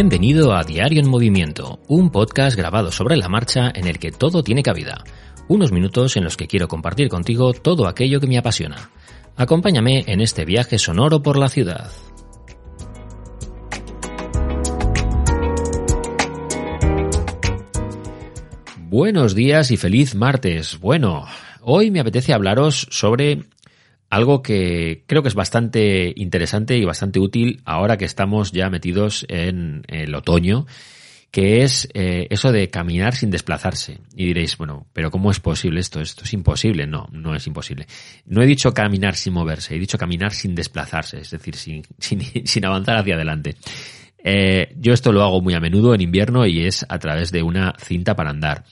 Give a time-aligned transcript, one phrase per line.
[0.00, 4.42] Bienvenido a Diario en Movimiento, un podcast grabado sobre la marcha en el que todo
[4.42, 5.04] tiene cabida.
[5.46, 8.88] Unos minutos en los que quiero compartir contigo todo aquello que me apasiona.
[9.36, 11.90] Acompáñame en este viaje sonoro por la ciudad.
[18.78, 20.80] Buenos días y feliz martes.
[20.80, 21.26] Bueno,
[21.60, 23.50] hoy me apetece hablaros sobre
[24.10, 29.24] algo que creo que es bastante interesante y bastante útil ahora que estamos ya metidos
[29.28, 30.66] en el otoño,
[31.30, 34.00] que es eh, eso de caminar sin desplazarse.
[34.16, 36.00] Y diréis, bueno, pero ¿cómo es posible esto?
[36.00, 36.88] Esto es imposible.
[36.88, 37.86] No, no es imposible.
[38.26, 41.84] No he dicho caminar sin moverse, he dicho caminar sin desplazarse, es decir, sin,
[42.44, 43.54] sin, avanzar hacia adelante.
[44.24, 47.44] Eh, yo esto lo hago muy a menudo en invierno y es a través de
[47.44, 48.64] una cinta para andar.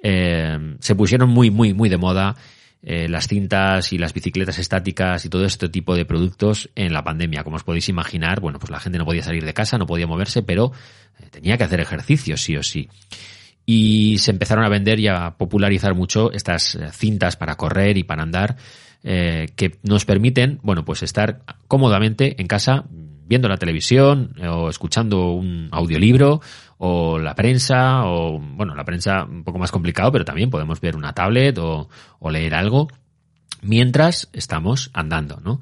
[0.00, 2.36] Eh, se pusieron muy, muy, muy de moda
[2.82, 7.02] eh, las cintas y las bicicletas estáticas y todo este tipo de productos en la
[7.02, 7.42] pandemia.
[7.42, 10.06] Como os podéis imaginar, bueno, pues la gente no podía salir de casa, no podía
[10.06, 10.72] moverse, pero
[11.18, 12.88] eh, tenía que hacer ejercicio sí o sí.
[13.64, 18.04] Y se empezaron a vender y a popularizar mucho estas eh, cintas para correr y
[18.04, 18.56] para andar
[19.02, 22.86] que nos permiten, bueno, pues estar cómodamente en casa
[23.26, 26.40] viendo la televisión o escuchando un audiolibro
[26.78, 30.96] o la prensa, o bueno, la prensa un poco más complicado, pero también podemos ver
[30.96, 31.88] una tablet o,
[32.30, 32.88] leer algo
[33.62, 35.60] mientras estamos andando, ¿no?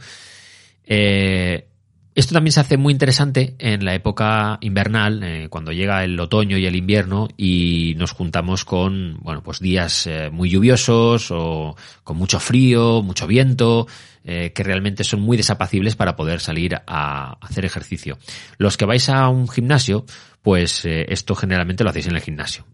[0.84, 1.68] Eh,
[2.14, 6.56] esto también se hace muy interesante en la época invernal, eh, cuando llega el otoño
[6.56, 12.16] y el invierno y nos juntamos con, bueno, pues días eh, muy lluviosos o con
[12.16, 13.88] mucho frío, mucho viento,
[14.22, 18.16] eh, que realmente son muy desapacibles para poder salir a hacer ejercicio.
[18.58, 20.06] Los que vais a un gimnasio,
[20.40, 22.66] pues esto generalmente lo hacéis en el gimnasio.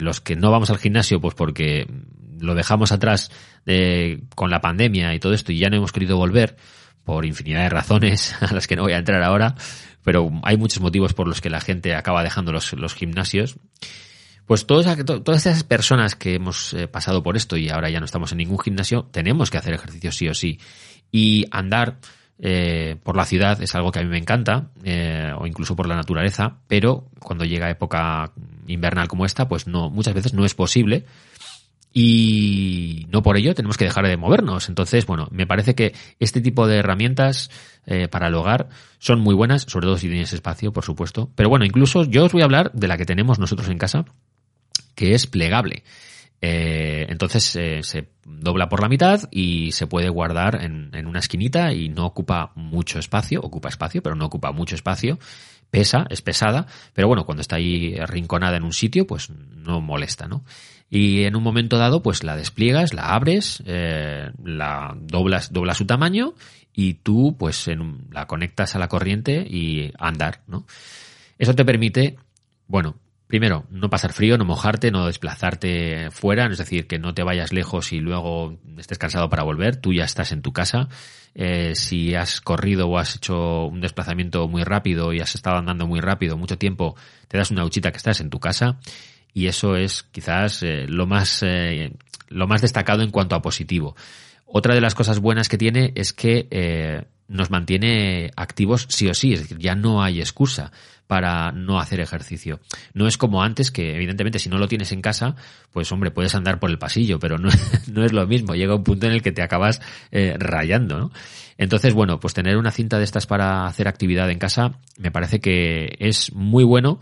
[0.00, 1.88] los que no vamos al gimnasio, pues porque
[2.38, 3.30] lo dejamos atrás
[4.34, 6.56] con la pandemia y todo esto y ya no hemos querido volver,
[7.06, 9.54] por infinidad de razones a las que no voy a entrar ahora,
[10.02, 13.56] pero hay muchos motivos por los que la gente acaba dejando los, gimnasios.
[14.44, 18.04] Pues todas, todas esas personas que hemos eh, pasado por esto y ahora ya no
[18.04, 20.60] estamos en ningún gimnasio, tenemos que hacer ejercicio sí o sí.
[21.10, 21.98] Y andar
[22.38, 25.88] eh, por la ciudad es algo que a mí me encanta, eh, o incluso por
[25.88, 28.32] la naturaleza, pero cuando llega época
[28.66, 31.06] invernal como esta, pues no, muchas veces no es posible
[31.98, 34.68] y no por ello tenemos que dejar de movernos.
[34.68, 37.50] Entonces, bueno, me parece que este tipo de herramientas
[37.86, 38.68] eh, para el hogar
[38.98, 41.30] son muy buenas, sobre todo si tienes espacio, por supuesto.
[41.34, 44.04] Pero bueno, incluso yo os voy a hablar de la que tenemos nosotros en casa,
[44.94, 45.84] que es plegable.
[46.42, 51.20] Eh, entonces eh, se dobla por la mitad y se puede guardar en, en, una
[51.20, 55.18] esquinita y no ocupa mucho espacio, ocupa espacio, pero no ocupa mucho espacio.
[55.76, 60.26] Pesa, es pesada, pero bueno, cuando está ahí rinconada en un sitio, pues no molesta,
[60.26, 60.42] ¿no?
[60.88, 65.84] y en un momento dado pues la despliegas, la abres, eh, la doblas, dobla su
[65.84, 66.34] tamaño
[66.72, 70.66] y tú pues en, la conectas a la corriente y andar, ¿no?
[71.38, 72.16] Eso te permite,
[72.68, 77.22] bueno, primero, no pasar frío, no mojarte, no desplazarte fuera, es decir, que no te
[77.22, 80.88] vayas lejos y luego estés cansado para volver, tú ya estás en tu casa.
[81.34, 85.86] Eh, si has corrido o has hecho un desplazamiento muy rápido y has estado andando
[85.86, 86.96] muy rápido mucho tiempo,
[87.28, 88.78] te das una duchita que estás en tu casa
[89.34, 91.92] y eso es quizás eh, lo más eh,
[92.28, 93.96] lo más destacado en cuanto a positivo.
[94.46, 99.14] Otra de las cosas buenas que tiene es que eh, nos mantiene activos sí o
[99.14, 100.72] sí, es decir, ya no hay excusa
[101.06, 102.60] para no hacer ejercicio.
[102.94, 105.36] No es como antes que, evidentemente, si no lo tienes en casa,
[105.72, 107.48] pues hombre, puedes andar por el pasillo, pero no,
[108.04, 108.54] es lo mismo.
[108.54, 109.80] Llega un punto en el que te acabas
[110.10, 111.12] rayando, ¿no?
[111.58, 115.40] Entonces, bueno, pues tener una cinta de estas para hacer actividad en casa me parece
[115.40, 117.00] que es muy bueno,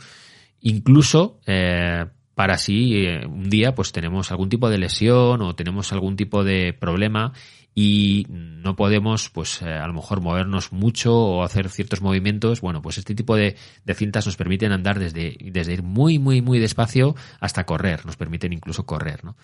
[0.61, 5.93] incluso eh, para si eh, un día pues tenemos algún tipo de lesión o tenemos
[5.93, 7.33] algún tipo de problema
[7.75, 12.83] y no podemos pues eh, a lo mejor movernos mucho o hacer ciertos movimientos bueno
[12.83, 16.59] pues este tipo de, de, cintas nos permiten andar desde desde ir muy muy muy
[16.59, 19.37] despacio hasta correr nos permiten incluso correr ¿no?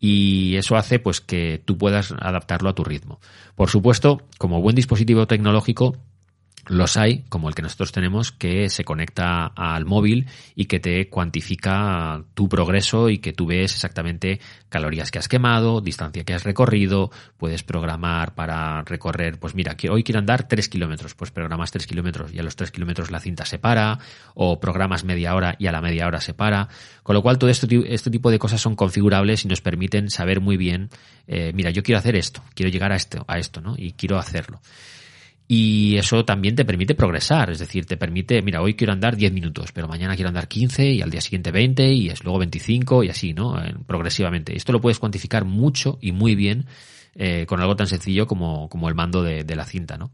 [0.00, 3.20] y eso hace pues que tú puedas adaptarlo a tu ritmo
[3.54, 5.96] por supuesto como buen dispositivo tecnológico
[6.68, 11.08] los hay, como el que nosotros tenemos, que se conecta al móvil y que te
[11.08, 16.44] cuantifica tu progreso y que tú ves exactamente calorías que has quemado, distancia que has
[16.44, 21.70] recorrido, puedes programar para recorrer, pues mira, que hoy quiero andar 3 kilómetros, pues programas
[21.70, 23.98] 3 kilómetros y a los 3 kilómetros la cinta se para,
[24.34, 26.68] o programas media hora y a la media hora se para,
[27.02, 30.40] con lo cual todo esto, este tipo de cosas son configurables y nos permiten saber
[30.40, 30.90] muy bien,
[31.28, 33.74] eh, mira, yo quiero hacer esto, quiero llegar a esto, a esto, ¿no?
[33.76, 34.60] Y quiero hacerlo.
[35.48, 39.32] Y eso también te permite progresar, es decir, te permite, mira, hoy quiero andar 10
[39.32, 43.04] minutos, pero mañana quiero andar 15 y al día siguiente 20 y es luego 25
[43.04, 43.62] y así, ¿no?
[43.62, 44.56] Eh, progresivamente.
[44.56, 46.66] Esto lo puedes cuantificar mucho y muy bien
[47.14, 50.10] eh, con algo tan sencillo como, como el mando de, de, la cinta, ¿no?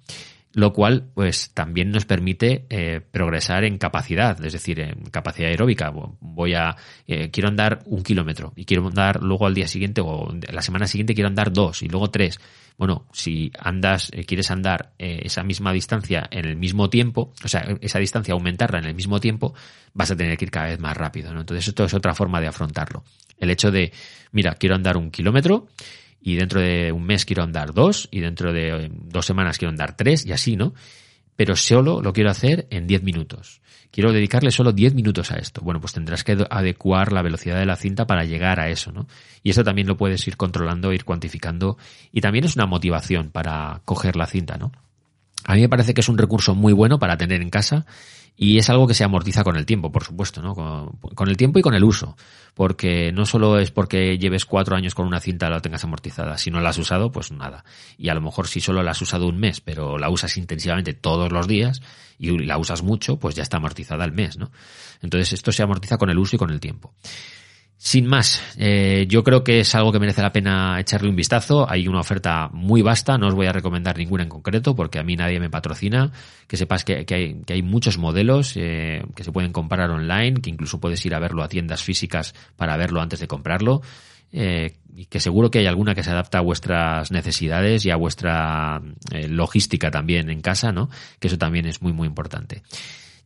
[0.55, 5.91] Lo cual pues también nos permite eh, progresar en capacidad, es decir, en capacidad aeróbica.
[6.21, 6.77] Voy a
[7.07, 10.87] eh, quiero andar un kilómetro y quiero andar luego al día siguiente o la semana
[10.87, 12.39] siguiente quiero andar dos y luego tres.
[12.77, 17.67] Bueno, si andas, eh, quieres andar esa misma distancia en el mismo tiempo, o sea,
[17.81, 19.55] esa distancia aumentarla en el mismo tiempo,
[19.95, 21.33] vas a tener que ir cada vez más rápido.
[21.33, 21.41] ¿no?
[21.41, 23.05] Entonces esto es otra forma de afrontarlo.
[23.39, 23.93] El hecho de,
[24.33, 25.69] mira, quiero andar un kilómetro
[26.23, 29.97] y dentro de un mes quiero andar dos y dentro de dos semanas quiero andar
[29.97, 30.75] tres y así, ¿no?
[31.37, 33.61] Pero solo lo quiero hacer en diez minutos.
[33.91, 35.61] Quiero dedicarle solo diez minutos a esto.
[35.63, 39.07] Bueno, pues tendrás que adecuar la velocidad de la cinta para llegar a eso, ¿no?
[39.43, 41.77] Y eso también lo puedes ir controlando, ir cuantificando
[42.13, 44.73] y también es una motivación para coger la cinta, ¿no?
[45.45, 47.87] A mí me parece que es un recurso muy bueno para tener en casa
[48.37, 50.55] y es algo que se amortiza con el tiempo, por supuesto, ¿no?
[50.55, 52.17] Con, el tiempo y con el uso.
[52.55, 56.39] Porque no solo es porque lleves cuatro años con una cinta la tengas amortizada.
[56.39, 57.65] Si no la has usado, pues nada.
[57.99, 60.95] Y a lo mejor si solo la has usado un mes, pero la usas intensivamente
[60.95, 61.83] todos los días
[62.19, 64.51] y la usas mucho, pues ya está amortizada el mes, ¿no?
[65.03, 66.95] Entonces esto se amortiza con el uso y con el tiempo.
[67.85, 71.69] Sin más, eh, yo creo que es algo que merece la pena echarle un vistazo.
[71.69, 75.03] Hay una oferta muy vasta, no os voy a recomendar ninguna en concreto porque a
[75.03, 76.13] mí nadie me patrocina.
[76.47, 77.05] Que sepas que,
[77.49, 81.43] hay, muchos modelos eh, que se pueden comprar online, que incluso puedes ir a verlo
[81.43, 83.83] a tiendas físicas para verlo antes de comprarlo.
[84.31, 87.97] Eh, y que seguro que hay alguna que se adapta a vuestras necesidades y a
[87.97, 88.81] vuestra
[89.29, 90.89] logística también en casa, ¿no?
[91.19, 92.63] Que eso también es muy, muy importante.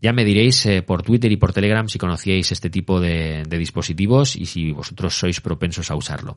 [0.00, 3.58] Ya me diréis eh, por Twitter y por Telegram si conocíais este tipo de, de
[3.58, 6.36] dispositivos y si vosotros sois propensos a usarlo.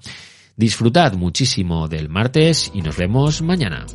[0.56, 3.86] Disfrutad muchísimo del martes y nos vemos mañana.